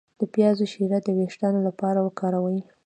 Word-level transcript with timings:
د 0.19 0.21
پیاز 0.33 0.57
شیره 0.71 0.99
د 1.05 1.07
ویښتو 1.17 1.59
لپاره 1.67 1.99
وکاروئ 2.01 2.59